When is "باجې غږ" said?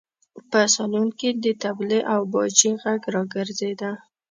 2.33-3.01